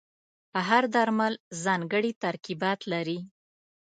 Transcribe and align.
هر 0.67 0.83
درمل 0.95 1.33
ځانګړي 1.63 2.11
ترکیبات 2.23 2.79
لري. 2.91 3.19